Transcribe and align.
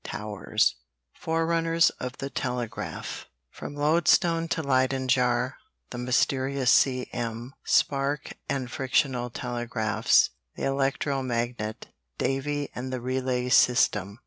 III 0.11 0.57
FORERUNNERS 1.13 1.91
OF 1.99 2.17
THE 2.17 2.31
TELEGRAPH 2.31 3.27
From 3.51 3.75
Lodestone 3.75 4.47
to 4.47 4.63
Leyden 4.63 5.07
Jar 5.07 5.57
The 5.91 5.99
Mysterious 5.99 6.71
"C.M." 6.71 7.53
Spark 7.63 8.33
and 8.49 8.71
Frictional 8.71 9.29
Telegraphs 9.29 10.31
The 10.55 10.63
Electro 10.63 11.21
magnet 11.21 11.89
Davy 12.17 12.69
and 12.73 12.91
the 12.91 12.99
Relay 12.99 13.49
System. 13.49 14.17